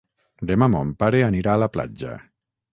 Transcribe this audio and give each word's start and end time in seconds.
Demà 0.51 0.69
mon 0.77 0.95
pare 1.05 1.21
anirà 1.27 1.55
a 1.55 1.63
la 1.67 1.71
platja. 1.77 2.19